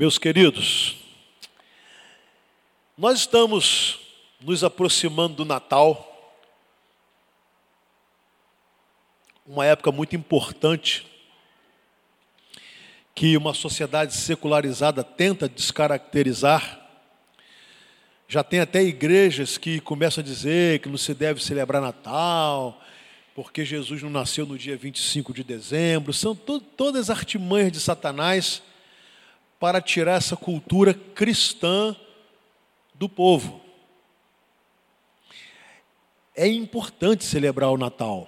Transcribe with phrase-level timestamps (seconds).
[0.00, 0.96] Meus queridos,
[2.96, 4.00] nós estamos
[4.40, 6.34] nos aproximando do Natal,
[9.46, 11.06] uma época muito importante
[13.14, 16.80] que uma sociedade secularizada tenta descaracterizar.
[18.26, 22.80] Já tem até igrejas que começam a dizer que não se deve celebrar Natal,
[23.34, 26.14] porque Jesus não nasceu no dia 25 de dezembro.
[26.14, 28.62] São to todas artimanhas de Satanás
[29.60, 31.94] para tirar essa cultura cristã
[32.94, 33.60] do povo.
[36.34, 38.26] É importante celebrar o Natal.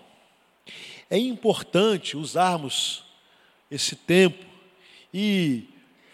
[1.09, 3.05] É importante usarmos
[3.71, 4.45] esse tempo
[5.13, 5.69] e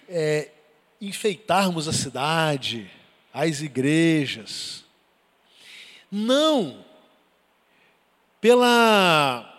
[0.09, 0.52] é,
[1.00, 2.88] enfeitarmos a cidade,
[3.34, 4.84] as igrejas.
[6.10, 6.84] Não
[8.40, 9.57] pela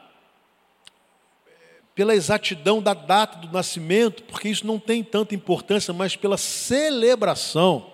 [1.99, 7.91] pela exatidão da data do nascimento, porque isso não tem tanta importância, mas pela celebração,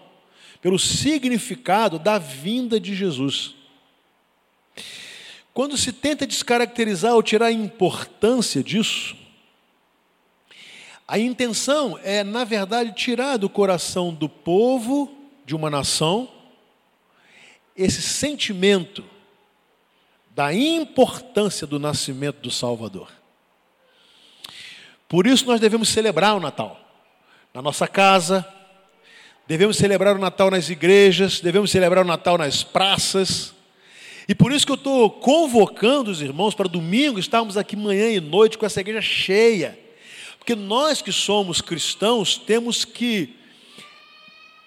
[0.61, 3.55] pelo significado da vinda de Jesus.
[5.55, 9.17] Quando se tenta descaracterizar ou tirar a importância disso,
[11.07, 15.11] a intenção é, na verdade, tirar do coração do povo
[15.47, 16.29] de uma nação
[17.75, 19.03] esse sentimento
[20.29, 23.24] da importância do nascimento do Salvador.
[25.07, 26.79] Por isso nós devemos celebrar o Natal
[27.53, 28.45] na nossa casa,
[29.47, 33.53] devemos celebrar o Natal nas igrejas, devemos celebrar o Natal nas praças.
[34.27, 38.19] E por isso que eu estou convocando os irmãos para domingo estarmos aqui manhã e
[38.19, 39.79] noite com essa igreja cheia.
[40.37, 43.35] Porque nós que somos cristãos temos que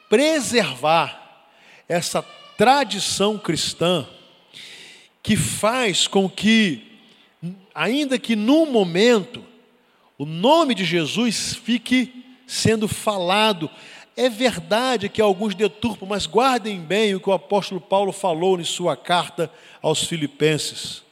[0.09, 1.47] preservar
[1.89, 2.23] essa
[2.57, 4.07] tradição cristã
[5.23, 6.83] que faz com que,
[7.75, 9.45] ainda que num momento,
[10.19, 13.71] o nome de Jesus fique sendo falado.
[14.17, 18.65] É verdade que alguns deturpam, mas guardem bem o que o apóstolo Paulo falou em
[18.65, 19.49] sua carta
[19.81, 21.05] aos Filipenses.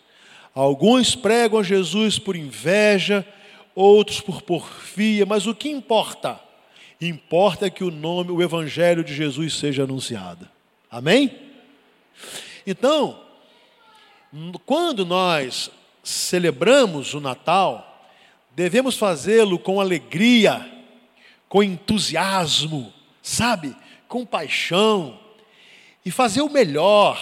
[0.52, 3.24] Alguns pregam a Jesus por inveja,
[3.76, 6.40] outros por porfia, mas o que importa?
[7.00, 10.48] Importa que o nome, o evangelho de Jesus seja anunciado.
[10.90, 11.30] Amém?
[12.66, 13.20] Então,
[14.64, 15.70] quando nós
[16.02, 17.95] celebramos o Natal,
[18.56, 20.66] devemos fazê-lo com alegria,
[21.46, 22.90] com entusiasmo,
[23.20, 23.76] sabe?
[24.08, 25.20] Com paixão
[26.02, 27.20] e fazer o melhor.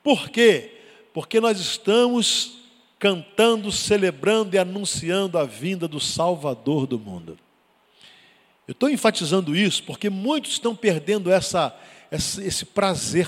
[0.00, 0.70] Por quê?
[1.12, 2.58] Porque nós estamos
[3.00, 7.36] cantando, celebrando e anunciando a vinda do Salvador do mundo.
[8.66, 11.76] Eu estou enfatizando isso porque muitos estão perdendo essa,
[12.12, 13.26] essa, esse prazer.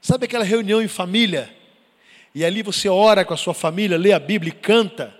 [0.00, 1.54] Sabe aquela reunião em família?
[2.34, 5.17] E ali você ora com a sua família, lê a Bíblia e canta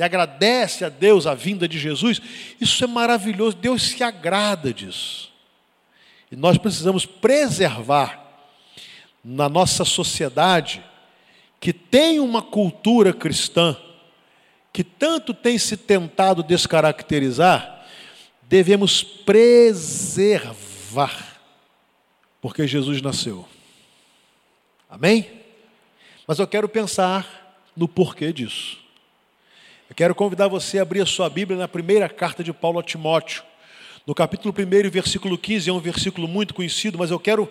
[0.00, 2.22] e agradece a Deus a vinda de Jesus,
[2.58, 5.30] isso é maravilhoso, Deus se agrada disso.
[6.32, 8.18] E nós precisamos preservar
[9.22, 10.82] na nossa sociedade,
[11.60, 13.76] que tem uma cultura cristã,
[14.72, 17.84] que tanto tem se tentado descaracterizar,
[18.44, 19.82] devemos preservar,
[22.40, 23.46] porque Jesus nasceu.
[24.88, 25.30] Amém?
[26.26, 28.80] Mas eu quero pensar no porquê disso.
[29.90, 32.82] Eu quero convidar você a abrir a sua Bíblia na primeira carta de Paulo a
[32.82, 33.42] Timóteo.
[34.06, 37.50] No capítulo 1, versículo 15, é um versículo muito conhecido, mas eu quero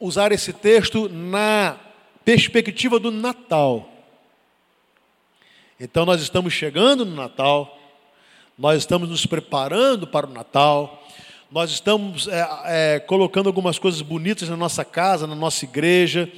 [0.00, 1.78] usar esse texto na
[2.24, 3.88] perspectiva do Natal.
[5.78, 7.78] Então, nós estamos chegando no Natal,
[8.58, 11.00] nós estamos nos preparando para o Natal,
[11.48, 16.28] nós estamos é, é, colocando algumas coisas bonitas na nossa casa, na nossa igreja,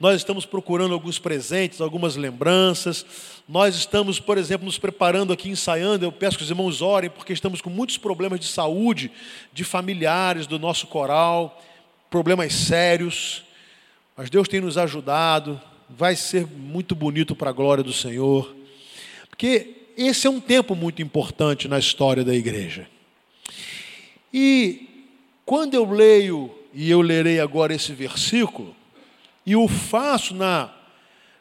[0.00, 3.04] nós estamos procurando alguns presentes, algumas lembranças.
[3.48, 6.04] Nós estamos, por exemplo, nos preparando aqui, ensaiando.
[6.04, 9.10] Eu peço que os irmãos orem, porque estamos com muitos problemas de saúde,
[9.52, 11.60] de familiares do nosso coral,
[12.08, 13.42] problemas sérios.
[14.16, 15.60] Mas Deus tem nos ajudado.
[15.90, 18.54] Vai ser muito bonito para a glória do Senhor.
[19.28, 22.88] Porque esse é um tempo muito importante na história da igreja.
[24.32, 25.06] E
[25.44, 28.76] quando eu leio, e eu lerei agora esse versículo,
[29.48, 30.70] e o faço na,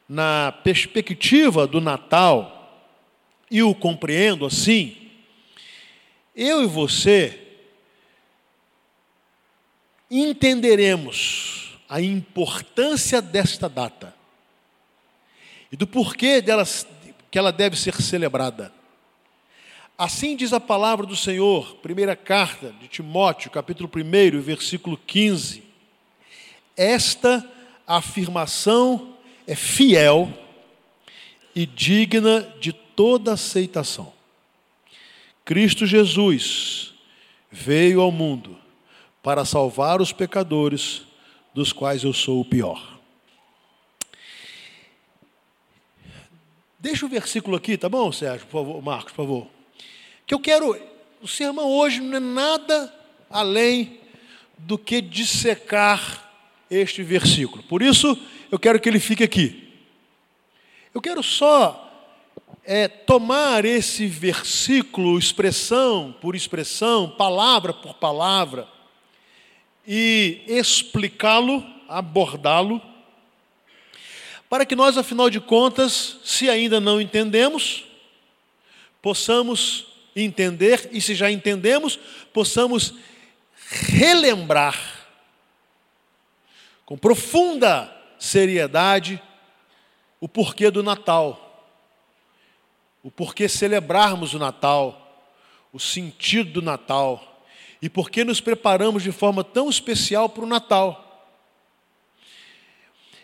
[0.07, 2.89] na perspectiva do Natal
[3.51, 5.11] e o compreendo assim,
[6.33, 7.37] eu e você
[10.09, 14.15] entenderemos a importância desta data
[15.69, 16.63] e do porquê dela,
[17.29, 18.71] que ela deve ser celebrada.
[19.97, 25.61] Assim diz a palavra do Senhor, primeira carta de Timóteo, capítulo 1, versículo 15.
[26.77, 27.56] Esta
[27.87, 29.15] a afirmação
[29.47, 30.31] é fiel
[31.55, 34.13] e digna de toda aceitação.
[35.45, 36.93] Cristo Jesus
[37.49, 38.57] veio ao mundo
[39.23, 41.03] para salvar os pecadores,
[41.53, 42.99] dos quais eu sou o pior.
[46.77, 48.45] Deixa o versículo aqui, tá bom, Sérgio?
[48.47, 49.47] Por favor, Marcos, por favor.
[50.25, 50.79] Que eu quero.
[51.21, 52.93] O sermão hoje não é nada
[53.29, 53.99] além
[54.57, 56.26] do que dissecar
[56.69, 57.63] este versículo.
[57.63, 58.17] Por isso,
[58.51, 59.73] eu quero que ele fique aqui.
[60.93, 61.83] Eu quero só
[62.63, 68.67] é, tomar esse versículo, expressão por expressão, palavra por palavra,
[69.87, 72.81] e explicá-lo, abordá-lo,
[74.49, 77.85] para que nós, afinal de contas, se ainda não entendemos,
[79.01, 81.97] possamos entender, e se já entendemos,
[82.33, 82.93] possamos
[83.69, 84.96] relembrar
[86.87, 89.21] com profunda seriedade
[90.19, 91.43] o porquê do Natal
[93.07, 95.25] o porquê celebrarmos o Natal,
[95.71, 97.41] o sentido do Natal
[97.81, 101.25] e por que nos preparamos de forma tão especial para o Natal.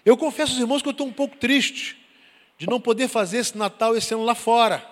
[0.05, 1.97] Eu confesso aos irmãos que eu estou um pouco triste
[2.57, 4.89] de não poder fazer esse Natal esse ano lá fora,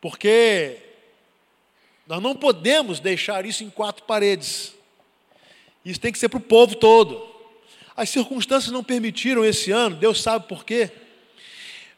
[0.00, 0.78] porque
[2.04, 4.74] nós não podemos deixar isso em quatro paredes.
[5.88, 7.26] Isso tem que ser para o povo todo.
[7.96, 10.90] As circunstâncias não permitiram esse ano, Deus sabe por quê.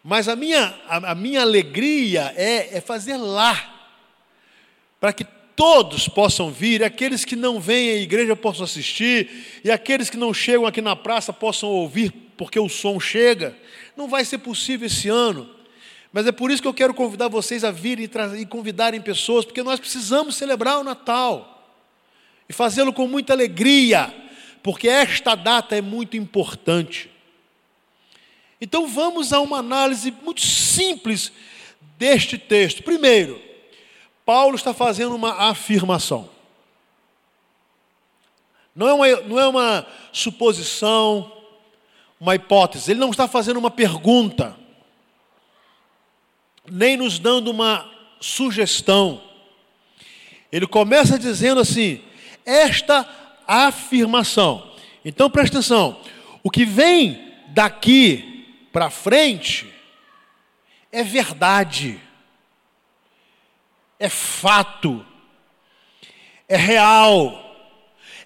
[0.02, 3.90] Mas a minha, a, a minha alegria é, é fazer lá,
[5.00, 5.24] para que
[5.56, 9.28] todos possam vir, aqueles que não vêm à igreja possam assistir,
[9.64, 13.56] e aqueles que não chegam aqui na praça possam ouvir, porque o som chega.
[13.96, 15.50] Não vai ser possível esse ano,
[16.12, 19.44] mas é por isso que eu quero convidar vocês a virem e, e convidarem pessoas,
[19.44, 21.59] porque nós precisamos celebrar o Natal
[22.50, 24.12] e fazê-lo com muita alegria,
[24.60, 27.08] porque esta data é muito importante.
[28.60, 31.32] Então vamos a uma análise muito simples
[31.96, 32.82] deste texto.
[32.82, 33.40] Primeiro,
[34.26, 36.28] Paulo está fazendo uma afirmação.
[38.74, 41.30] Não é uma, não é uma suposição,
[42.18, 42.90] uma hipótese.
[42.90, 44.56] Ele não está fazendo uma pergunta,
[46.68, 47.88] nem nos dando uma
[48.20, 49.22] sugestão.
[50.50, 52.09] Ele começa dizendo assim:
[52.50, 53.08] esta
[53.46, 54.72] afirmação.
[55.04, 56.00] Então presta atenção:
[56.42, 59.72] o que vem daqui para frente
[60.90, 62.00] é verdade,
[63.98, 65.04] é fato,
[66.48, 67.46] é real,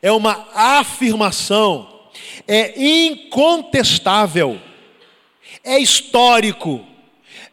[0.00, 2.08] é uma afirmação,
[2.48, 4.60] é incontestável,
[5.62, 6.86] é histórico.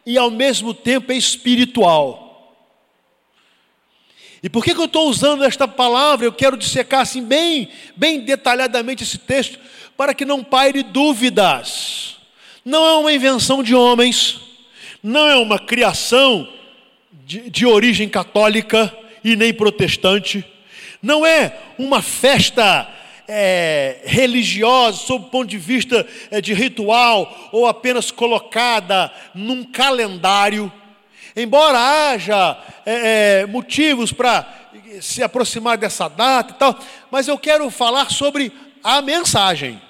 [0.04, 2.21] E ao mesmo tempo é espiritual.
[4.42, 6.26] E por que, que eu estou usando esta palavra?
[6.26, 9.58] Eu quero dissecar assim bem, bem detalhadamente esse texto,
[9.96, 12.16] para que não paire dúvidas.
[12.64, 14.40] Não é uma invenção de homens,
[15.02, 16.48] não é uma criação
[17.24, 18.92] de, de origem católica
[19.22, 20.44] e nem protestante,
[21.00, 22.88] não é uma festa
[23.28, 30.72] é, religiosa, sob o ponto de vista é, de ritual, ou apenas colocada num calendário.
[31.34, 34.46] Embora haja é, é motivos para
[35.00, 36.78] se aproximar dessa data e tal,
[37.10, 38.52] mas eu quero falar sobre
[38.82, 39.80] a mensagem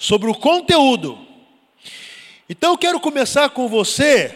[0.00, 1.18] sobre o conteúdo.
[2.48, 4.34] Então eu quero começar com você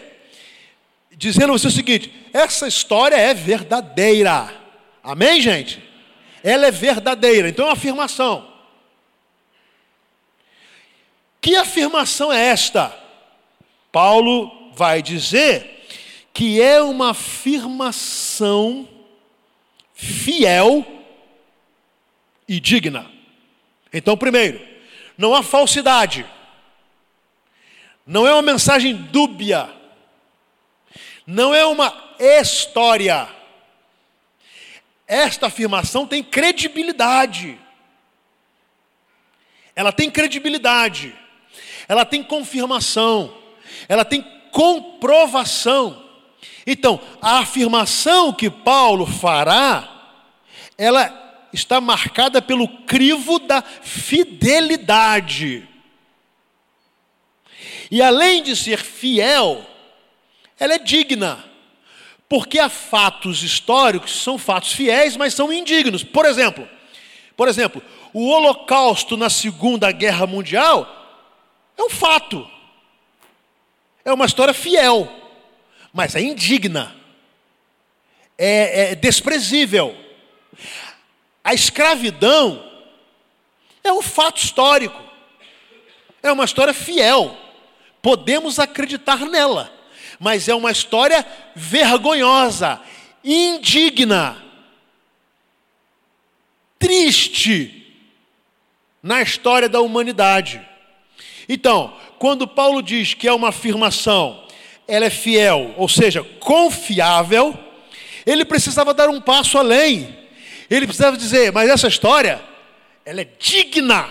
[1.11, 4.53] dizendo você o seguinte: essa história é verdadeira.
[5.03, 5.83] Amém, gente?
[6.43, 7.49] Ela é verdadeira.
[7.49, 8.53] Então é uma afirmação.
[11.41, 12.95] Que afirmação é esta?
[13.91, 15.87] Paulo vai dizer
[16.33, 18.87] que é uma afirmação
[19.93, 20.85] fiel
[22.47, 23.09] e digna.
[23.91, 24.59] Então, primeiro,
[25.17, 26.25] não há falsidade.
[28.05, 29.73] Não é uma mensagem dúbia.
[31.25, 33.29] Não é uma história.
[35.07, 37.57] Esta afirmação tem credibilidade.
[39.73, 41.15] Ela tem credibilidade.
[41.87, 43.33] Ela tem confirmação.
[43.87, 46.01] Ela tem comprovação.
[46.65, 50.13] Então, a afirmação que Paulo fará,
[50.77, 51.13] ela
[51.51, 55.67] está marcada pelo crivo da fidelidade.
[57.91, 59.65] E além de ser fiel,
[60.57, 61.43] ela é digna.
[62.29, 66.01] Porque há fatos históricos que são fatos fiéis, mas são indignos.
[66.01, 66.65] Por exemplo,
[67.35, 67.83] por exemplo,
[68.13, 70.89] o Holocausto na Segunda Guerra Mundial
[71.77, 72.54] é um fato.
[74.05, 75.11] É uma história fiel,
[75.91, 76.95] mas é indigna.
[78.37, 79.97] É, é desprezível.
[81.43, 82.63] A escravidão
[83.83, 85.01] é um fato histórico,
[86.21, 87.37] é uma história fiel,
[88.01, 89.71] podemos acreditar nela,
[90.19, 92.81] mas é uma história vergonhosa,
[93.23, 94.43] indigna,
[96.79, 97.85] triste
[99.01, 100.74] na história da humanidade.
[101.47, 104.43] Então, quando Paulo diz que é uma afirmação,
[104.87, 107.57] ela é fiel, ou seja, confiável,
[108.25, 110.15] ele precisava dar um passo além.
[110.69, 112.41] Ele precisava dizer, mas essa história,
[113.05, 114.07] ela é digna,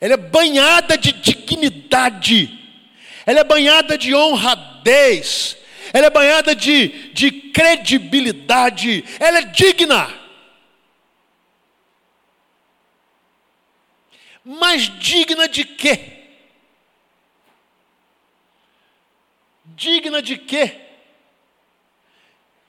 [0.00, 2.58] ela é banhada de dignidade,
[3.26, 5.56] ela é banhada de honradez,
[5.92, 10.21] ela é banhada de, de credibilidade, ela é digna.
[14.44, 16.22] Mas digna de quê?
[19.64, 20.80] Digna de quê?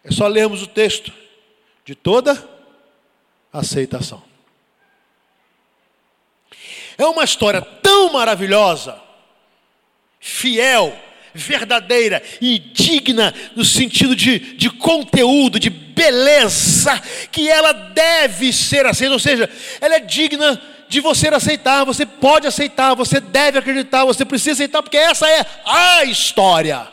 [0.03, 1.12] É só lermos o texto
[1.86, 2.48] de toda
[3.51, 4.24] aceitação.
[6.98, 9.01] É uma história tão maravilhosa,
[10.20, 10.98] fiel,
[11.34, 17.00] verdadeira e digna no sentido de, de conteúdo, de beleza,
[17.32, 19.50] que ela deve ser aceita, ou seja,
[19.82, 20.62] ela é digna
[20.94, 25.44] de você aceitar, você pode aceitar, você deve acreditar, você precisa aceitar, porque essa é
[25.66, 26.88] a história.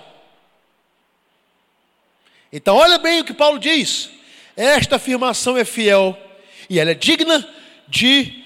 [2.50, 4.08] Então, olha bem o que Paulo diz:
[4.56, 6.18] esta afirmação é fiel
[6.68, 7.46] e ela é digna
[7.86, 8.42] de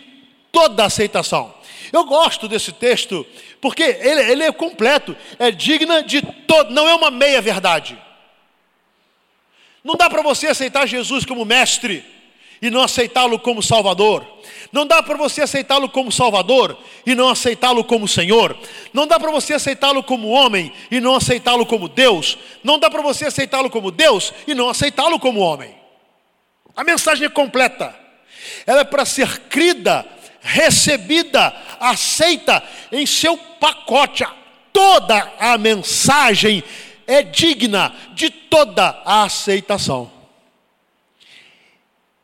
[0.51, 1.55] toda aceitação.
[1.93, 3.25] Eu gosto desse texto
[3.61, 7.97] porque ele, ele é completo, é digna de todo, não é uma meia verdade.
[9.85, 12.05] Não dá para você aceitar Jesus como mestre
[12.65, 14.27] e não aceitá-lo como Salvador.
[14.73, 18.57] Não dá para você aceitá-lo como Salvador e não aceitá-lo como Senhor.
[18.91, 22.39] Não dá para você aceitá-lo como homem e não aceitá-lo como Deus.
[22.65, 25.75] Não dá para você aceitá-lo como Deus e não aceitá-lo como homem.
[26.75, 27.95] A mensagem é completa.
[28.67, 30.07] Ela é para ser crida,
[30.41, 34.25] recebida, aceita em seu pacote.
[34.73, 36.65] Toda a mensagem
[37.07, 40.14] é digna de toda a aceitação.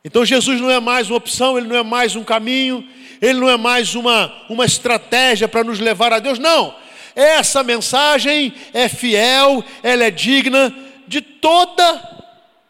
[0.03, 2.87] Então Jesus não é mais uma opção, ele não é mais um caminho,
[3.21, 6.75] ele não é mais uma, uma estratégia para nos levar a Deus, não.
[7.15, 10.73] Essa mensagem é fiel, ela é digna
[11.07, 12.23] de toda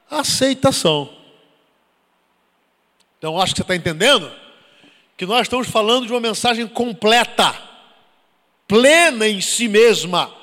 [0.09, 1.09] aceitação.
[3.17, 4.31] Então acho que você está entendendo
[5.15, 7.55] que nós estamos falando de uma mensagem completa,
[8.67, 10.33] plena em si mesma,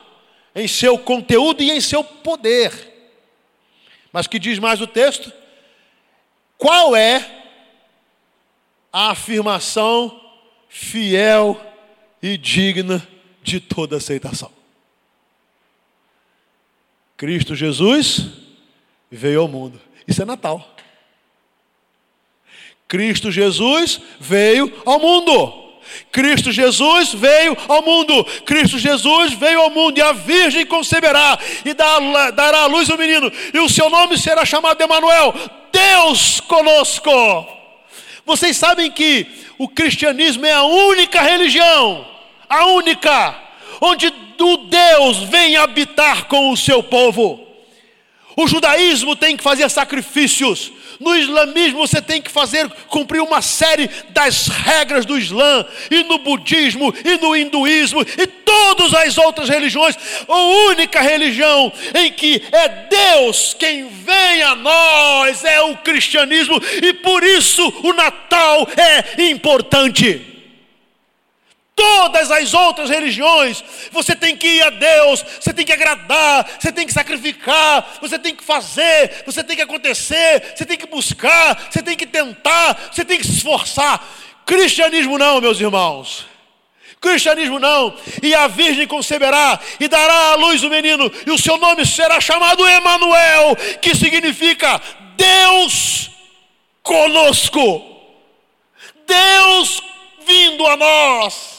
[0.55, 2.73] em seu conteúdo e em seu poder.
[4.13, 5.33] Mas que diz mais o texto?
[6.59, 7.47] Qual é
[8.93, 10.21] a afirmação
[10.69, 11.59] fiel
[12.21, 13.07] e digna
[13.43, 14.51] de toda aceitação?
[17.17, 18.27] Cristo Jesus
[19.11, 19.81] veio ao mundo.
[20.07, 20.77] Isso é Natal.
[22.89, 25.68] Cristo Jesus veio ao mundo.
[26.11, 28.25] Cristo Jesus veio ao mundo.
[28.45, 29.99] Cristo Jesus veio ao mundo.
[29.99, 33.31] E a Virgem conceberá e dará à luz o menino.
[33.53, 35.35] E o seu nome será chamado Emanuel,
[35.73, 37.11] Deus conosco.
[38.25, 39.27] Vocês sabem que
[39.59, 42.07] o cristianismo é a única religião,
[42.49, 43.35] a única,
[43.81, 47.45] onde o Deus vem habitar com o seu povo.
[48.37, 53.89] O judaísmo tem que fazer sacrifícios, no islamismo você tem que fazer cumprir uma série
[54.11, 59.97] das regras do Islã, e no budismo, e no hinduísmo, e todas as outras religiões.
[60.29, 60.37] A
[60.71, 67.23] única religião em que é Deus quem vem a nós é o cristianismo, e por
[67.23, 70.38] isso o Natal é importante
[71.79, 76.73] todas as outras religiões, você tem que ir a Deus, você tem que agradar, você
[76.73, 81.69] tem que sacrificar, você tem que fazer, você tem que acontecer, você tem que buscar,
[81.71, 84.05] você tem que tentar, você tem que se esforçar.
[84.45, 86.27] Cristianismo não, meus irmãos.
[87.01, 91.57] Cristianismo não, e a virgem conceberá e dará à luz o menino, e o seu
[91.57, 94.81] nome será chamado Emanuel, que significa
[95.17, 96.11] Deus
[96.83, 97.85] conosco.
[99.07, 99.81] Deus
[100.27, 101.58] vindo a nós.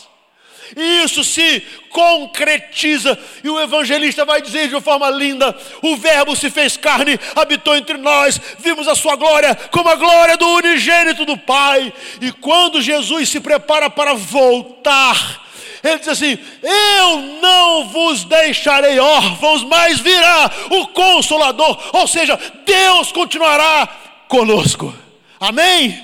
[0.75, 6.49] Isso se concretiza, e o evangelista vai dizer de uma forma linda: o Verbo se
[6.49, 11.37] fez carne, habitou entre nós, vimos a sua glória como a glória do unigênito do
[11.37, 11.91] Pai.
[12.21, 15.45] E quando Jesus se prepara para voltar,
[15.83, 23.11] ele diz assim: Eu não vos deixarei órfãos, mas virá o Consolador, ou seja, Deus
[23.11, 23.87] continuará
[24.27, 24.93] conosco.
[25.39, 26.03] Amém?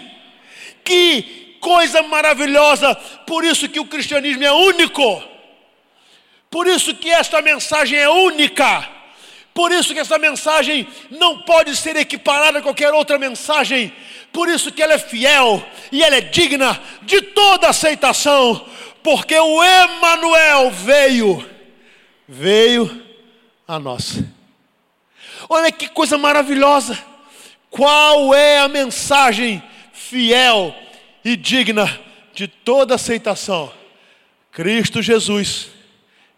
[0.83, 2.93] Que coisa maravilhosa.
[3.25, 5.23] Por isso que o cristianismo é único.
[6.47, 8.87] Por isso que esta mensagem é única.
[9.51, 13.91] Por isso que essa mensagem não pode ser equiparada a qualquer outra mensagem.
[14.31, 18.63] Por isso que ela é fiel e ela é digna de toda aceitação,
[19.01, 21.49] porque o Emanuel veio,
[22.27, 23.03] veio
[23.67, 24.19] a nós.
[25.49, 26.95] Olha que coisa maravilhosa!
[27.71, 30.75] Qual é a mensagem fiel
[31.25, 31.99] e digna
[32.33, 33.73] de toda aceitação?
[34.51, 35.67] Cristo Jesus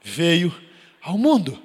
[0.02, 0.56] veio
[1.02, 1.62] ao mundo.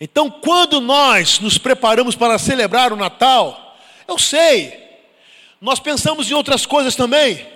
[0.00, 3.76] Então, quando nós nos preparamos para celebrar o Natal,
[4.06, 4.72] eu sei,
[5.60, 7.46] nós pensamos em outras coisas também,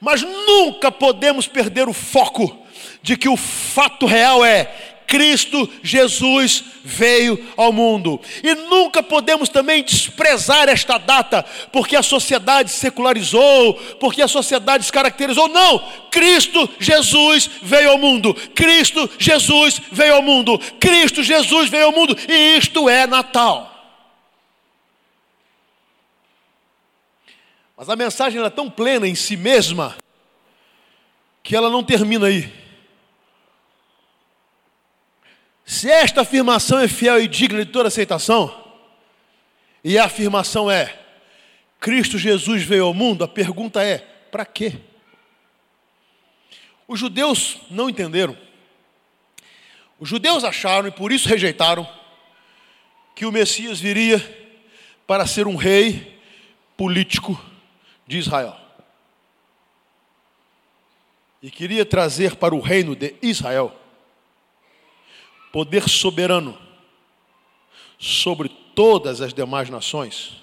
[0.00, 2.64] mas nunca podemos perder o foco
[3.02, 8.20] de que o fato real é Cristo Jesus veio ao mundo.
[8.42, 15.46] E nunca podemos também desprezar esta data, porque a sociedade secularizou, porque a sociedade descaracterizou.
[15.46, 15.78] Não!
[16.10, 18.34] Cristo Jesus veio ao mundo.
[18.56, 20.58] Cristo Jesus veio ao mundo.
[20.80, 22.18] Cristo Jesus veio ao mundo.
[22.28, 23.70] E isto é Natal.
[27.76, 29.96] Mas a mensagem é tão plena em si mesma
[31.40, 32.63] que ela não termina aí.
[35.64, 38.64] Se esta afirmação é fiel e digna de toda aceitação,
[39.82, 40.98] e a afirmação é:
[41.80, 43.98] Cristo Jesus veio ao mundo, a pergunta é:
[44.30, 44.78] para quê?
[46.86, 48.36] Os judeus não entenderam.
[49.98, 51.88] Os judeus acharam e por isso rejeitaram
[53.14, 54.18] que o Messias viria
[55.06, 56.20] para ser um rei
[56.76, 57.42] político
[58.06, 58.58] de Israel.
[61.42, 63.83] E queria trazer para o reino de Israel
[65.54, 66.58] poder soberano
[67.96, 70.42] sobre todas as demais nações.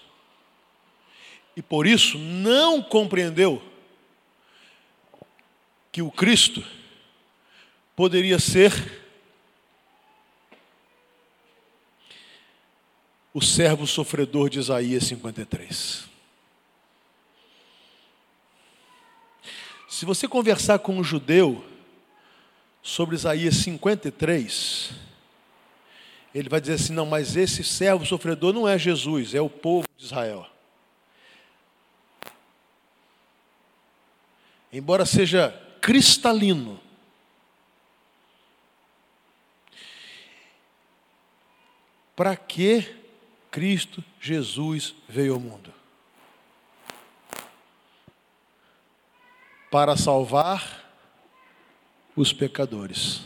[1.53, 3.61] E por isso não compreendeu
[5.91, 6.63] que o Cristo
[7.93, 9.03] poderia ser
[13.33, 16.05] o servo sofredor de Isaías 53.
[19.89, 21.61] Se você conversar com um judeu,
[22.81, 24.91] sobre Isaías 53,
[26.33, 29.87] ele vai dizer assim: não, mas esse servo sofredor não é Jesus, é o povo
[29.97, 30.47] de Israel.
[34.73, 35.49] Embora seja
[35.81, 36.79] cristalino,
[42.15, 42.95] para que
[43.49, 45.73] Cristo Jesus veio ao mundo?
[49.69, 50.80] Para salvar
[52.21, 53.21] os pecadores.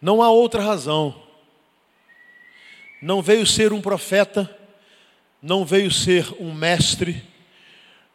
[0.00, 1.14] Não há outra razão.
[3.00, 4.56] Não veio ser um profeta,
[5.40, 7.22] não veio ser um mestre,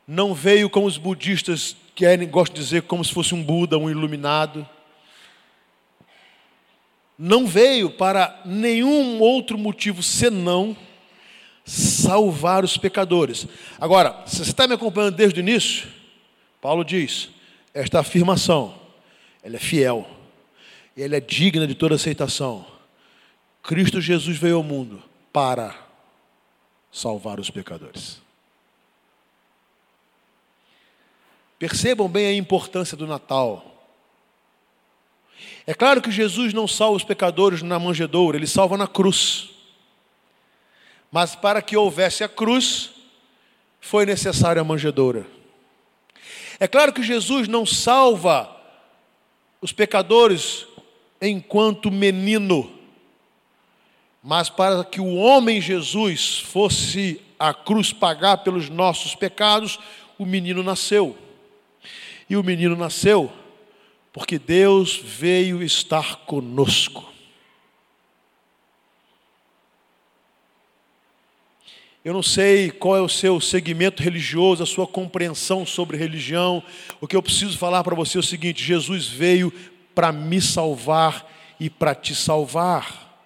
[0.06, 3.90] não veio como os budistas querem, gostam de dizer, como se fosse um Buda, um
[3.90, 4.68] iluminado.
[7.18, 10.76] Não veio para nenhum outro motivo senão
[11.64, 13.48] salvar os pecadores.
[13.80, 15.88] Agora, se você está me acompanhando desde o início,
[16.60, 17.30] Paulo diz:
[17.74, 18.80] esta afirmação,
[19.42, 20.08] ela é fiel,
[20.96, 22.66] e ela é digna de toda aceitação.
[23.64, 25.76] Cristo Jesus veio ao mundo para
[26.92, 28.22] salvar os pecadores.
[31.58, 33.74] Percebam bem a importância do Natal.
[35.66, 39.50] É claro que Jesus não salva os pecadores na manjedoura, ele salva na cruz.
[41.12, 42.92] Mas para que houvesse a cruz,
[43.80, 45.26] foi necessária a manjedoura.
[46.64, 48.50] É claro que Jesus não salva
[49.62, 50.66] os pecadores
[51.22, 52.72] enquanto menino,
[54.24, 59.78] mas para que o homem Jesus fosse à cruz pagar pelos nossos pecados,
[60.18, 61.18] o menino nasceu.
[62.30, 63.30] E o menino nasceu
[64.14, 67.13] porque Deus veio estar conosco.
[72.04, 76.62] Eu não sei qual é o seu segmento religioso, a sua compreensão sobre religião.
[77.00, 79.54] O que eu preciso falar para você é o seguinte: Jesus veio
[79.96, 81.26] para me salvar
[81.58, 83.26] e para te salvar.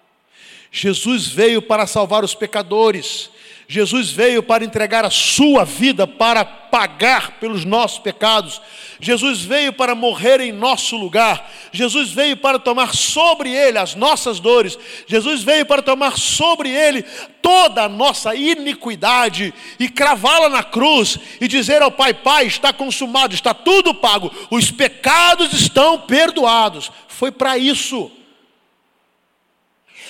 [0.70, 3.30] Jesus veio para salvar os pecadores.
[3.70, 8.62] Jesus veio para entregar a sua vida para pagar pelos nossos pecados.
[8.98, 11.52] Jesus veio para morrer em nosso lugar.
[11.70, 14.78] Jesus veio para tomar sobre ele as nossas dores.
[15.06, 17.02] Jesus veio para tomar sobre ele
[17.42, 23.34] toda a nossa iniquidade e cravá-la na cruz e dizer ao Pai: Pai, está consumado,
[23.34, 26.90] está tudo pago, os pecados estão perdoados.
[27.06, 28.10] Foi para isso.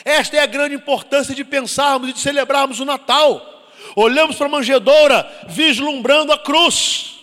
[0.05, 3.59] Esta é a grande importância de pensarmos e de celebrarmos o Natal.
[3.95, 7.19] Olhamos para a manjedoura, vislumbrando a cruz.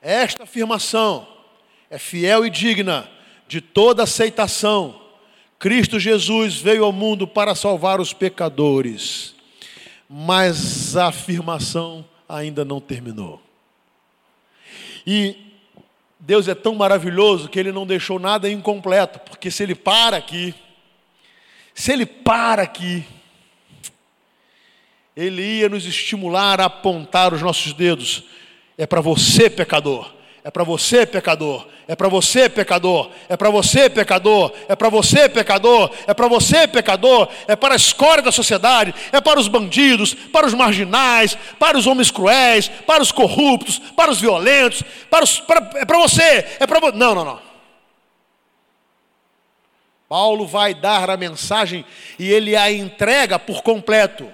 [0.00, 1.26] Esta afirmação
[1.88, 3.08] é fiel e digna
[3.46, 5.00] de toda aceitação.
[5.58, 9.34] Cristo Jesus veio ao mundo para salvar os pecadores.
[10.08, 13.40] Mas a afirmação ainda não terminou.
[15.06, 15.36] E
[16.24, 20.54] Deus é tão maravilhoso que ele não deixou nada incompleto, porque se ele para aqui,
[21.74, 23.04] se ele para aqui,
[25.16, 28.22] ele ia nos estimular a apontar os nossos dedos.
[28.78, 30.14] É para você, pecador.
[30.44, 31.66] É para você, pecador.
[31.86, 33.10] É para você, pecador.
[33.28, 34.52] É para você, pecador.
[34.68, 35.90] É para você, pecador.
[36.04, 37.28] É para você, pecador.
[37.46, 38.92] É para a escória da sociedade.
[39.12, 44.10] É para os bandidos, para os marginais, para os homens cruéis, para os corruptos, para
[44.10, 44.82] os violentos.
[45.08, 46.44] Para os, para, é para você.
[46.58, 46.80] É para.
[46.92, 47.52] Não, não, não.
[50.08, 51.84] Paulo vai dar a mensagem
[52.18, 54.28] e ele a entrega por completo.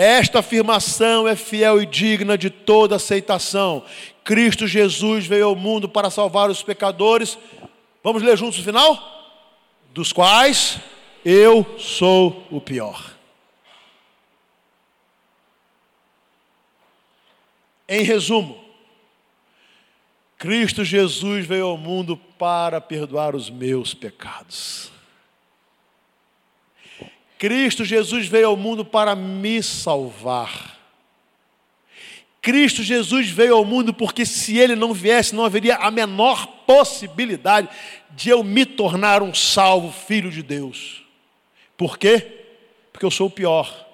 [0.00, 3.84] Esta afirmação é fiel e digna de toda aceitação.
[4.22, 7.36] Cristo Jesus veio ao mundo para salvar os pecadores.
[8.00, 8.96] Vamos ler juntos o final?
[9.92, 10.78] Dos quais
[11.24, 13.12] eu sou o pior.
[17.88, 18.56] Em resumo,
[20.38, 24.92] Cristo Jesus veio ao mundo para perdoar os meus pecados.
[27.38, 30.76] Cristo Jesus veio ao mundo para me salvar.
[32.42, 37.68] Cristo Jesus veio ao mundo porque se ele não viesse, não haveria a menor possibilidade
[38.10, 41.02] de eu me tornar um salvo filho de Deus.
[41.76, 42.26] Por quê?
[42.92, 43.86] Porque eu sou o pior.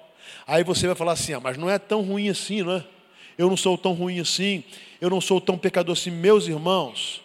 [0.47, 2.83] Aí você vai falar assim: ah, mas não é tão ruim assim, não é?
[3.37, 4.63] Eu não sou tão ruim assim,
[5.01, 6.09] eu não sou tão pecador assim.
[6.09, 7.21] Meus irmãos,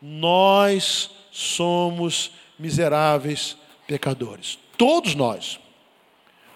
[0.00, 3.56] nós somos miseráveis
[3.86, 4.58] pecadores.
[4.80, 5.60] Todos nós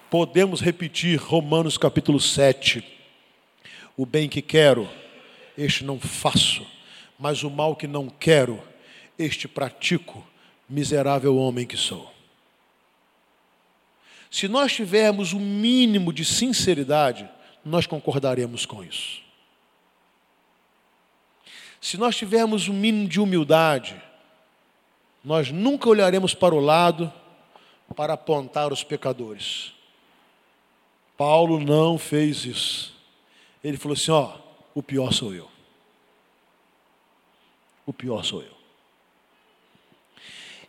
[0.09, 2.83] podemos repetir Romanos capítulo 7.
[3.99, 4.89] O bem que quero,
[5.59, 6.67] este não faço,
[7.19, 8.63] mas o mal que não quero,
[9.19, 10.27] este pratico,
[10.67, 12.11] miserável homem que sou.
[14.31, 17.29] Se nós tivermos o um mínimo de sinceridade,
[17.63, 19.21] nós concordaremos com isso.
[21.79, 24.03] Se nós tivermos o um mínimo de humildade,
[25.23, 27.13] nós nunca olharemos para o lado
[27.95, 29.73] para apontar os pecadores.
[31.17, 32.95] Paulo não fez isso.
[33.63, 34.37] Ele falou assim: ó,
[34.75, 35.49] o pior sou eu.
[37.87, 38.55] O pior sou eu.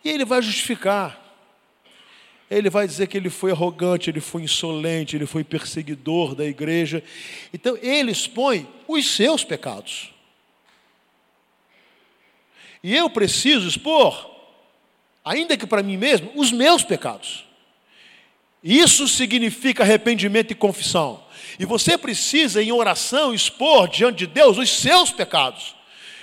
[0.03, 1.21] E ele vai justificar.
[2.49, 7.03] Ele vai dizer que ele foi arrogante, ele foi insolente, ele foi perseguidor da igreja.
[7.51, 10.13] Então, ele expõe os seus pecados.
[12.83, 14.34] E eu preciso expor
[15.25, 17.43] ainda que para mim mesmo, os meus pecados.
[18.63, 21.23] Isso significa arrependimento e confissão.
[21.59, 25.75] E você precisa, em oração, expor diante de Deus os seus pecados.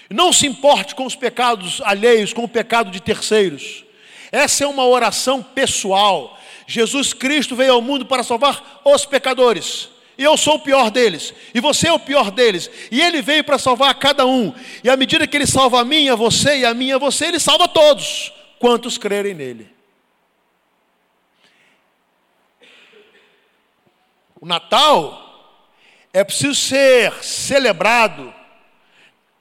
[0.09, 3.85] Não se importe com os pecados alheios, com o pecado de terceiros.
[4.31, 6.39] Essa é uma oração pessoal.
[6.67, 9.89] Jesus Cristo veio ao mundo para salvar os pecadores.
[10.19, 11.33] E eu sou o pior deles.
[11.55, 12.71] E você é o pior deles.
[12.91, 14.53] E ele veio para salvar cada um.
[14.85, 17.27] E à medida que ele salva a mim, a você e a mim, a você,
[17.27, 19.75] ele salva todos quantos crerem nele.
[24.41, 25.19] O Natal
[26.13, 28.33] é preciso ser celebrado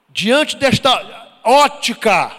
[0.09, 2.35] diante desta ótica.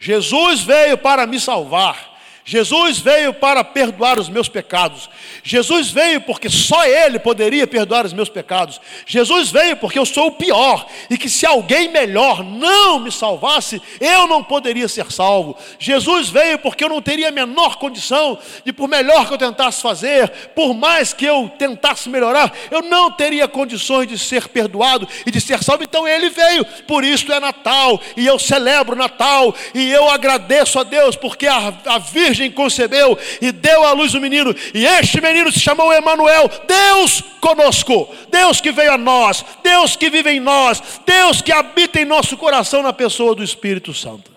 [0.00, 2.17] Jesus veio para me salvar.
[2.48, 5.10] Jesus veio para perdoar os meus pecados.
[5.44, 8.80] Jesus veio porque só Ele poderia perdoar os meus pecados.
[9.06, 13.82] Jesus veio porque eu sou o pior e que se alguém melhor não me salvasse,
[14.00, 15.58] eu não poderia ser salvo.
[15.78, 19.82] Jesus veio porque eu não teria a menor condição de, por melhor que eu tentasse
[19.82, 25.30] fazer, por mais que eu tentasse melhorar, eu não teria condições de ser perdoado e
[25.30, 25.84] de ser salvo.
[25.84, 26.64] Então Ele veio.
[26.86, 31.74] Por isso é Natal e eu celebro Natal e eu agradeço a Deus porque a,
[31.84, 35.92] a Virgem virgem concebeu e deu à luz o menino, e este menino se chamou
[35.92, 41.52] Emanuel, Deus conosco, Deus que veio a nós, Deus que vive em nós, Deus que
[41.52, 44.36] habita em nosso coração na pessoa do Espírito Santo.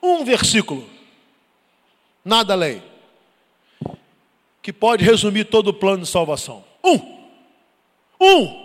[0.00, 0.88] Um versículo,
[2.24, 2.82] nada além,
[4.62, 6.64] que pode resumir todo o plano de salvação.
[6.84, 7.22] Um,
[8.20, 8.62] um,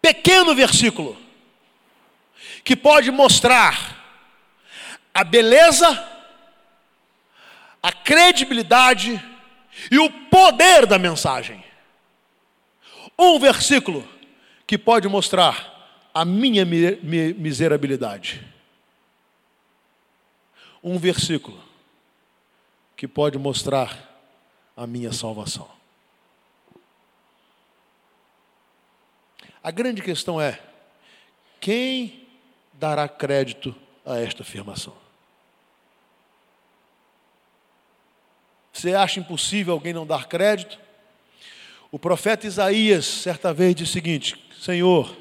[0.00, 1.16] pequeno versículo,
[2.64, 3.99] que pode mostrar
[5.12, 5.88] a beleza,
[7.82, 9.22] a credibilidade
[9.90, 11.64] e o poder da mensagem.
[13.18, 14.06] Um versículo
[14.66, 18.46] que pode mostrar a minha miserabilidade.
[20.82, 21.62] Um versículo
[22.96, 24.10] que pode mostrar
[24.76, 25.68] a minha salvação.
[29.62, 30.60] A grande questão é:
[31.60, 32.26] quem
[32.72, 34.94] dará crédito a esta afirmação.
[38.72, 40.78] Você acha impossível alguém não dar crédito?
[41.92, 45.14] O profeta Isaías, certa vez, disse o seguinte: Senhor,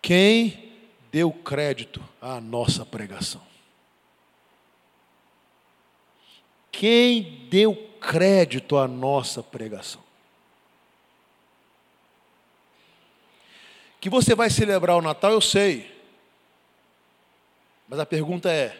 [0.00, 0.72] quem
[1.12, 3.42] deu crédito à nossa pregação?
[6.72, 10.02] Quem deu crédito à nossa pregação?
[14.00, 15.99] Que você vai celebrar o Natal, eu sei.
[17.90, 18.76] Mas a pergunta é: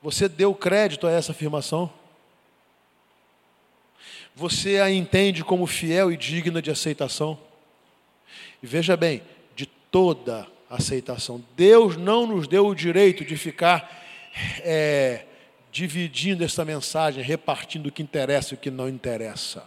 [0.00, 1.92] você deu crédito a essa afirmação?
[4.36, 7.36] Você a entende como fiel e digna de aceitação?
[8.62, 9.22] E veja bem,
[9.56, 11.44] de toda aceitação.
[11.56, 14.02] Deus não nos deu o direito de ficar
[14.60, 15.24] é,
[15.70, 19.64] dividindo essa mensagem, repartindo o que interessa e o que não interessa.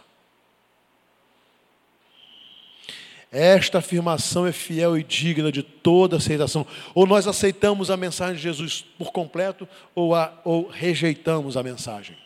[3.30, 6.66] Esta afirmação é fiel e digna de toda aceitação.
[6.94, 12.16] Ou nós aceitamos a mensagem de Jesus por completo, ou, a, ou rejeitamos a mensagem.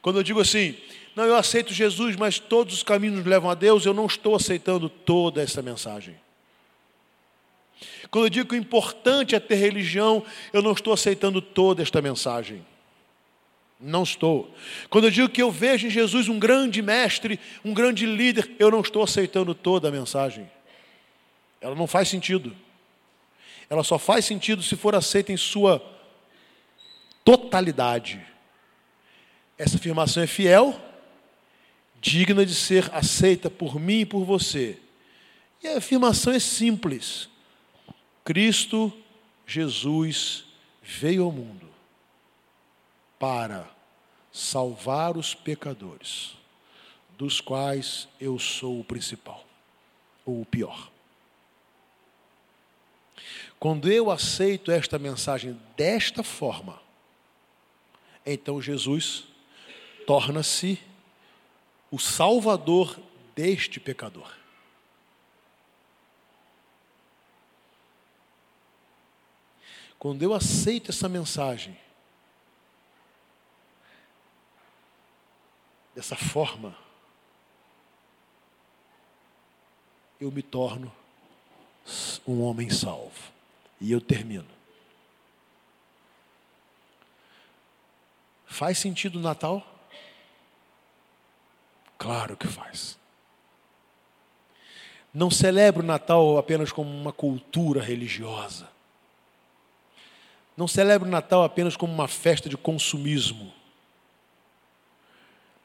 [0.00, 0.76] Quando eu digo assim,
[1.16, 4.88] não, eu aceito Jesus, mas todos os caminhos levam a Deus, eu não estou aceitando
[4.88, 6.14] toda essa mensagem.
[8.10, 12.00] Quando eu digo que o importante é ter religião, eu não estou aceitando toda esta
[12.00, 12.64] mensagem.
[13.78, 14.54] Não estou.
[14.88, 18.70] Quando eu digo que eu vejo em Jesus um grande mestre, um grande líder, eu
[18.70, 20.50] não estou aceitando toda a mensagem.
[21.60, 22.56] Ela não faz sentido.
[23.68, 25.84] Ela só faz sentido se for aceita em sua
[27.24, 28.24] totalidade.
[29.58, 30.80] Essa afirmação é fiel,
[32.00, 34.78] digna de ser aceita por mim e por você.
[35.62, 37.28] E a afirmação é simples:
[38.24, 38.92] Cristo
[39.46, 40.44] Jesus
[40.82, 41.65] veio ao mundo
[43.18, 43.68] para
[44.32, 46.36] salvar os pecadores,
[47.16, 49.44] dos quais eu sou o principal,
[50.24, 50.90] ou o pior.
[53.58, 56.80] Quando eu aceito esta mensagem desta forma,
[58.24, 59.24] então Jesus
[60.06, 60.78] torna-se
[61.90, 62.98] o salvador
[63.34, 64.30] deste pecador.
[69.98, 71.76] Quando eu aceito essa mensagem,
[75.96, 76.76] dessa forma,
[80.20, 80.92] eu me torno
[82.28, 83.32] um homem salvo.
[83.80, 84.46] E eu termino.
[88.44, 89.66] Faz sentido o Natal?
[91.98, 92.98] Claro que faz.
[95.12, 98.68] Não celebro o Natal apenas como uma cultura religiosa.
[100.56, 103.55] Não celebro o Natal apenas como uma festa de consumismo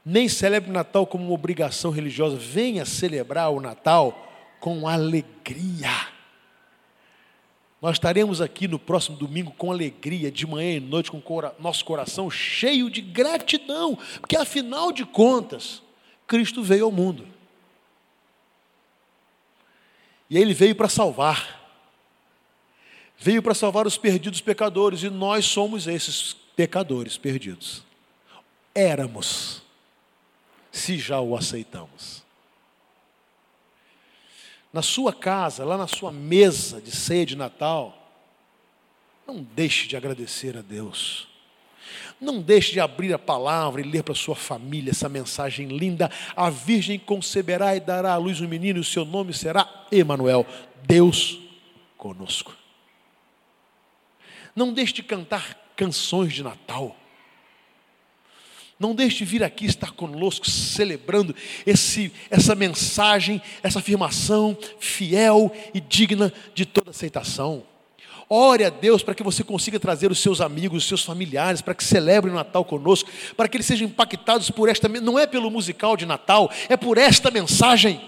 [0.04, 2.36] nem celebre o Natal como uma obrigação religiosa.
[2.36, 6.08] Venha celebrar o Natal com alegria.
[7.80, 11.20] Nós estaremos aqui no próximo domingo com alegria, de manhã e noite, com
[11.58, 15.82] nosso coração cheio de gratidão, porque afinal de contas,
[16.26, 17.26] Cristo veio ao mundo.
[20.30, 21.60] E ele veio para salvar.
[23.18, 27.82] Veio para salvar os perdidos pecadores, e nós somos esses pecadores perdidos.
[28.72, 29.62] Éramos
[30.72, 32.22] se já o aceitamos.
[34.72, 37.98] Na sua casa, lá na sua mesa de ceia de Natal,
[39.26, 41.28] não deixe de agradecer a Deus.
[42.18, 46.10] Não deixe de abrir a palavra e ler para sua família essa mensagem linda.
[46.34, 50.46] A Virgem conceberá e dará à luz um menino, e o seu nome será Emanuel,
[50.84, 51.38] Deus
[51.98, 52.56] conosco.
[54.56, 56.96] Não deixe de cantar canções de Natal.
[58.78, 65.80] Não deixe de vir aqui estar conosco, celebrando esse, essa mensagem, essa afirmação fiel e
[65.80, 67.64] digna de toda aceitação.
[68.34, 71.74] Ore a Deus para que você consiga trazer os seus amigos, os seus familiares, para
[71.74, 75.50] que celebrem o Natal conosco, para que eles sejam impactados por esta, não é pelo
[75.50, 78.00] musical de Natal, é por esta mensagem.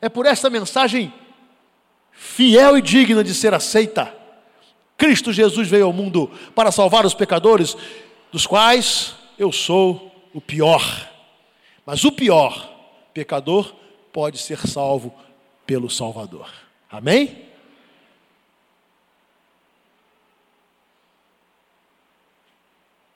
[0.00, 1.14] É por esta mensagem
[2.10, 4.12] fiel e digna de ser aceita.
[4.96, 7.76] Cristo Jesus veio ao mundo para salvar os pecadores,
[8.34, 10.82] dos quais eu sou o pior.
[11.86, 12.68] Mas o pior
[13.14, 13.72] pecador
[14.12, 15.16] pode ser salvo
[15.64, 16.52] pelo Salvador.
[16.90, 17.48] Amém?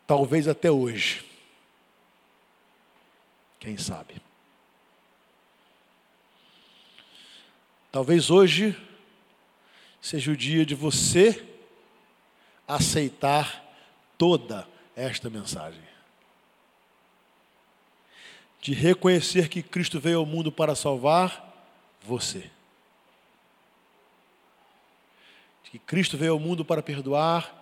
[0.07, 1.25] Talvez até hoje.
[3.59, 4.23] Quem sabe?
[7.91, 8.81] Talvez hoje
[10.01, 11.45] seja o dia de você
[12.69, 13.65] aceitar
[14.17, 15.83] toda a esta mensagem.
[18.61, 21.45] De reconhecer que Cristo veio ao mundo para salvar
[22.03, 22.51] você.
[25.65, 27.55] Que Cristo veio ao mundo para perdoar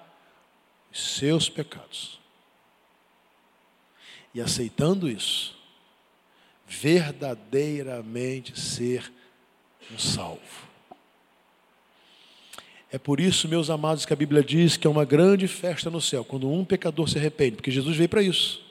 [0.91, 2.19] os seus pecados.
[4.33, 5.57] E aceitando isso,
[6.67, 9.13] verdadeiramente ser
[9.91, 10.66] um salvo.
[12.91, 16.01] É por isso, meus amados, que a Bíblia diz que é uma grande festa no
[16.01, 18.65] céu, quando um pecador se arrepende, porque Jesus veio para isso.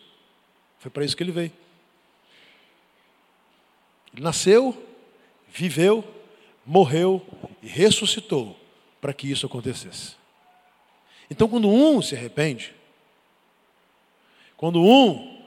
[0.79, 1.51] Foi para isso que ele veio.
[4.13, 4.85] Ele nasceu,
[5.49, 6.03] viveu,
[6.65, 7.25] morreu
[7.61, 8.57] e ressuscitou
[9.01, 10.15] para que isso acontecesse.
[11.29, 12.73] Então, quando um se arrepende,
[14.55, 15.43] quando um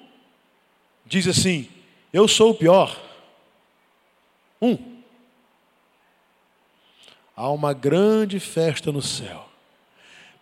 [1.07, 1.69] diz assim,
[2.13, 3.01] eu sou o pior,
[4.61, 4.98] um,
[7.39, 9.49] há uma grande festa no céu,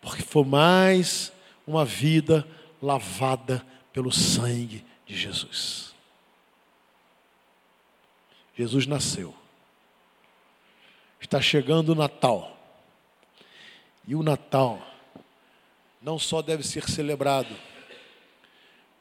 [0.01, 1.31] porque foi mais
[1.67, 2.49] uma vida
[2.81, 5.95] lavada pelo sangue de Jesus.
[8.57, 9.35] Jesus nasceu.
[11.21, 12.57] Está chegando o Natal.
[14.09, 14.81] E o Natal
[16.01, 17.55] não só deve ser celebrado,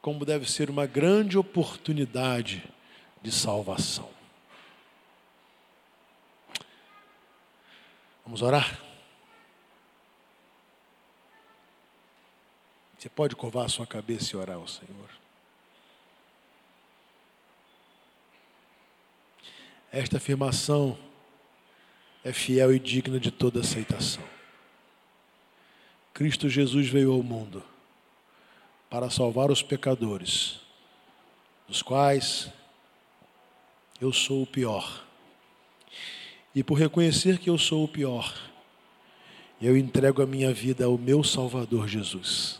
[0.02, 2.62] como deve ser uma grande oportunidade
[3.22, 4.10] de salvação.
[8.26, 8.82] Vamos orar?
[12.98, 15.08] Você pode curvar a sua cabeça e orar ao Senhor.
[19.92, 20.98] Esta afirmação
[22.24, 24.24] é fiel e digna de toda aceitação.
[26.12, 27.62] Cristo Jesus veio ao mundo
[28.90, 30.58] para salvar os pecadores,
[31.68, 32.50] dos quais
[34.00, 35.05] eu sou o pior.
[36.56, 38.34] E por reconhecer que eu sou o pior,
[39.60, 42.58] eu entrego a minha vida ao meu Salvador Jesus.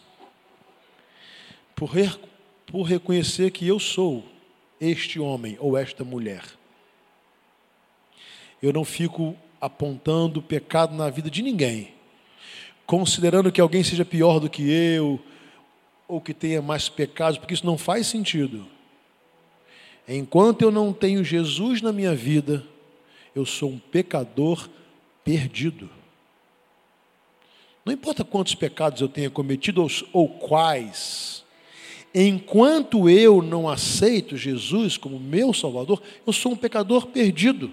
[1.75, 2.11] Por, re,
[2.67, 4.23] por reconhecer que eu sou
[4.79, 6.43] este homem ou esta mulher,
[8.63, 11.95] eu não fico apontando pecado na vida de ninguém,
[12.85, 15.19] considerando que alguém seja pior do que eu,
[16.07, 18.67] ou que tenha mais pecados, porque isso não faz sentido.
[20.07, 22.63] Enquanto eu não tenho Jesus na minha vida,
[23.37, 24.67] eu sou um pecador
[25.23, 25.91] perdido.
[27.85, 31.45] Não importa quantos pecados eu tenha cometido ou, quais,
[32.15, 37.71] enquanto eu não aceito Jesus como meu Salvador, eu sou um pecador perdido.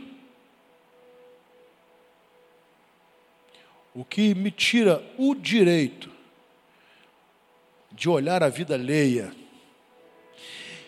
[3.96, 6.12] O que me tira o direito
[7.90, 9.34] de olhar a vida alheia.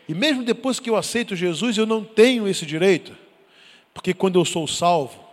[0.09, 3.24] E mesmo depois que eu aceito Jesus, eu não tenho esse direito
[3.95, 5.23] porque quando eu sou salvo,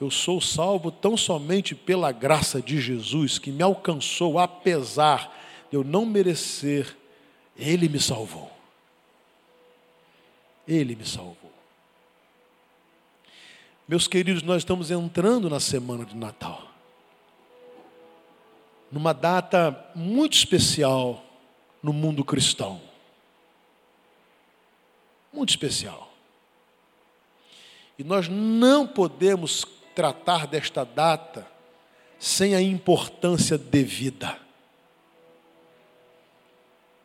[0.00, 5.32] eu sou salvo tão somente pela graça de Jesus que me alcançou, apesar
[5.70, 6.96] de eu não merecer,
[7.56, 8.50] Ele me salvou.
[10.66, 11.52] Ele me salvou.
[13.86, 16.68] Meus queridos, nós estamos entrando na semana de Natal.
[18.90, 21.24] Numa data muito especial
[21.80, 22.80] no mundo cristão.
[25.32, 26.09] Muito especial.
[28.00, 31.46] E nós não podemos tratar desta data
[32.18, 34.38] sem a importância devida,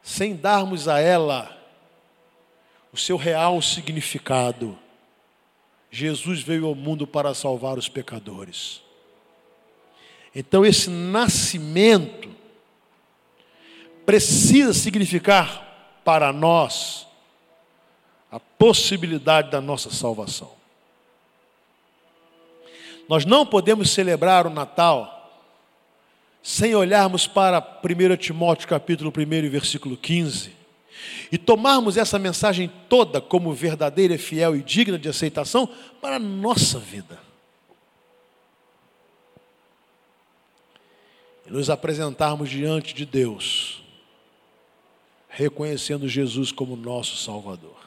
[0.01, 1.53] sem darmos a ela
[2.93, 4.79] o seu real significado.
[5.91, 8.81] Jesus veio ao mundo para salvar os pecadores.
[10.34, 12.34] Então, esse nascimento
[14.05, 17.05] precisa significar para nós
[18.31, 20.55] a possibilidade da nossa salvação.
[23.07, 25.15] Nós não podemos celebrar o Natal
[26.41, 30.51] sem olharmos para 1 Timóteo capítulo 1, versículo 15,
[31.31, 35.67] e tomarmos essa mensagem toda como verdadeira, fiel e digna de aceitação
[35.99, 37.19] para a nossa vida.
[41.47, 43.83] E nos apresentarmos diante de Deus,
[45.27, 47.85] reconhecendo Jesus como nosso Salvador.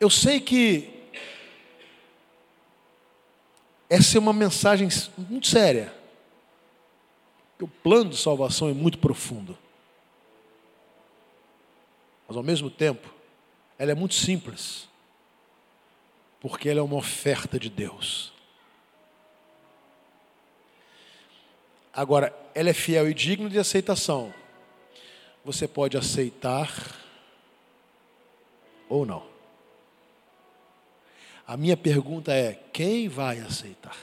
[0.00, 0.98] Eu sei que
[3.90, 5.94] essa é uma mensagem muito séria.
[7.60, 9.58] O plano de salvação é muito profundo.
[12.28, 13.12] Mas ao mesmo tempo,
[13.78, 14.86] ela é muito simples.
[16.40, 18.32] Porque ela é uma oferta de Deus.
[21.92, 24.32] Agora, ela é fiel e digna de aceitação.
[25.44, 26.70] Você pode aceitar
[28.88, 29.37] ou não.
[31.48, 33.96] A minha pergunta é: quem vai aceitar?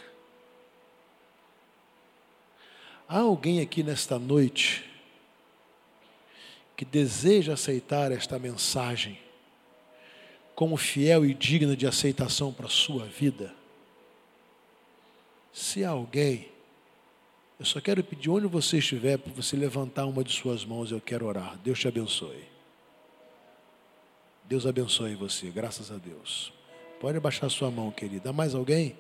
[3.08, 4.84] Há alguém aqui nesta noite
[6.76, 9.20] que deseja aceitar esta mensagem
[10.56, 13.54] como fiel e digna de aceitação para a sua vida?
[15.54, 16.50] Se há alguém,
[17.58, 21.00] Eu só quero pedir onde você estiver para você levantar uma de suas mãos, eu
[21.00, 21.58] quero orar.
[21.60, 22.44] Deus te abençoe.
[24.44, 26.55] Deus abençoe você, graças a Deus.
[27.00, 28.30] Pode abaixar sua mão, querida.
[28.30, 28.96] Há mais alguém?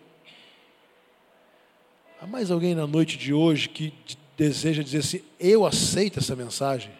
[2.21, 3.93] Há mais alguém na noite de hoje que
[4.37, 6.91] deseja dizer assim: eu aceito essa mensagem?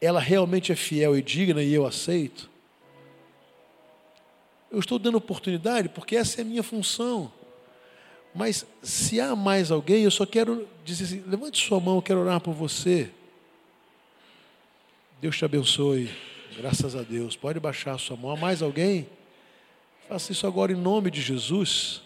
[0.00, 2.50] Ela realmente é fiel e digna e eu aceito?
[4.70, 7.32] Eu estou dando oportunidade porque essa é a minha função.
[8.34, 12.20] Mas se há mais alguém, eu só quero dizer assim: levante sua mão, eu quero
[12.20, 13.10] orar por você.
[15.20, 16.10] Deus te abençoe.
[16.56, 17.36] Graças a Deus.
[17.36, 18.30] Pode baixar a sua mão.
[18.30, 19.08] Há mais alguém?
[20.08, 22.00] Faça isso agora em nome de Jesus.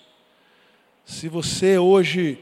[1.04, 2.38] Se você hoje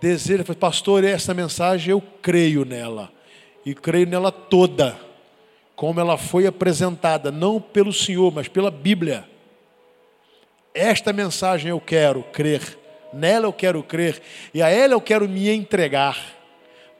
[0.00, 3.12] deseja, pastor, essa mensagem eu creio nela.
[3.66, 4.98] E creio nela toda,
[5.76, 9.28] como ela foi apresentada, não pelo Senhor, mas pela Bíblia.
[10.72, 12.78] Esta mensagem eu quero crer,
[13.12, 14.22] nela eu quero crer,
[14.54, 16.18] e a ela eu quero me entregar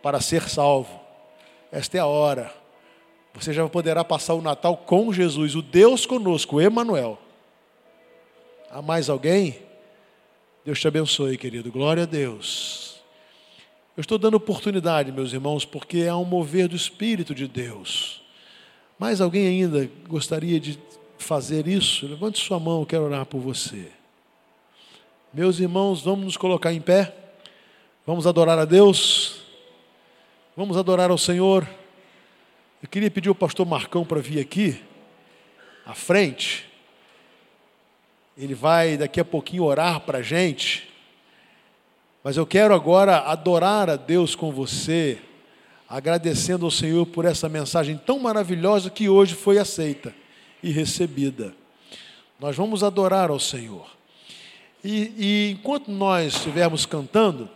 [0.02, 1.00] para ser salvo.
[1.72, 2.52] Esta é a hora.
[3.32, 7.18] Você já poderá passar o Natal com Jesus, o Deus conosco, o Emanuel.
[8.70, 9.58] Há mais alguém?
[10.62, 11.72] Deus te abençoe, querido.
[11.72, 13.00] Glória a Deus.
[13.96, 18.22] Eu estou dando oportunidade, meus irmãos, porque há um mover do Espírito de Deus.
[18.98, 20.78] Mais alguém ainda gostaria de
[21.16, 22.06] fazer isso?
[22.06, 23.90] Levante sua mão, eu quero orar por você.
[25.32, 27.14] Meus irmãos, vamos nos colocar em pé.
[28.06, 29.40] Vamos adorar a Deus.
[30.54, 31.66] Vamos adorar ao Senhor.
[32.82, 34.78] Eu queria pedir ao pastor Marcão para vir aqui,
[35.86, 36.67] à frente.
[38.38, 40.88] Ele vai daqui a pouquinho orar para a gente.
[42.22, 45.18] Mas eu quero agora adorar a Deus com você,
[45.88, 50.14] agradecendo ao Senhor por essa mensagem tão maravilhosa que hoje foi aceita
[50.62, 51.52] e recebida.
[52.38, 53.90] Nós vamos adorar ao Senhor.
[54.84, 57.50] E, e enquanto nós estivermos cantando,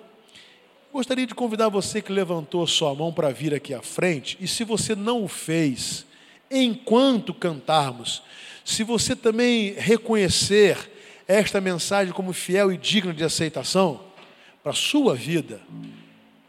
[0.93, 4.64] gostaria de convidar você que levantou sua mão para vir aqui à frente, e se
[4.64, 6.05] você não o fez,
[6.51, 8.20] enquanto cantarmos,
[8.64, 10.90] se você também reconhecer
[11.26, 14.00] esta mensagem como fiel e digna de aceitação
[14.62, 15.60] para a sua vida,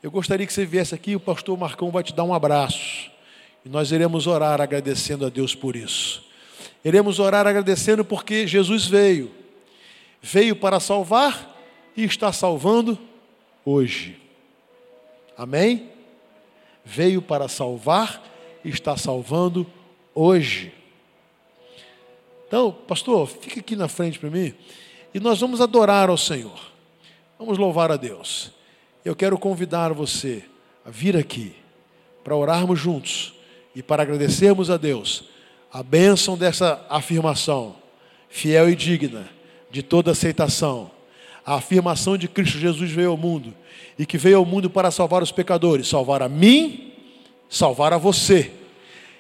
[0.02, 3.10] eu gostaria que você viesse aqui, o pastor Marcão vai te dar um abraço.
[3.66, 6.24] E nós iremos orar agradecendo a Deus por isso.
[6.84, 9.32] Iremos orar agradecendo porque Jesus veio.
[10.22, 11.58] Veio para salvar
[11.96, 13.00] e está salvando
[13.64, 14.20] hoje.
[15.38, 15.90] Amém?
[16.84, 18.22] Veio para salvar
[18.64, 19.66] e está salvando
[20.14, 20.74] hoje.
[22.54, 24.54] Então, pastor, fica aqui na frente para mim
[25.12, 26.72] e nós vamos adorar ao Senhor.
[27.40, 28.52] Vamos louvar a Deus.
[29.04, 30.44] Eu quero convidar você
[30.86, 31.56] a vir aqui
[32.24, 33.34] para orarmos juntos
[33.76, 35.24] e para agradecermos a Deus
[35.72, 37.76] a bênção dessa afirmação,
[38.30, 39.28] fiel e digna
[39.72, 40.92] de toda aceitação.
[41.44, 43.52] A afirmação de Cristo Jesus veio ao mundo
[43.98, 46.94] e que veio ao mundo para salvar os pecadores, salvar a mim,
[47.50, 48.52] salvar a você.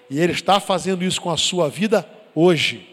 [0.07, 2.92] E Ele está fazendo isso com a sua vida hoje.